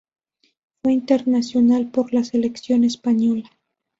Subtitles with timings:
[0.81, 3.51] Fue internacional por la selección española.